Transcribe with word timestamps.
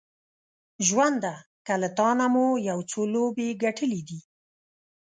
ژونده 0.87 1.35
که 1.65 1.73
له 1.81 1.89
تانه 1.97 2.27
مو 2.33 2.47
یو 2.69 2.79
څو 2.91 3.01
لوبې 3.13 3.47
ګټلې 3.63 4.01
دي 4.09 4.19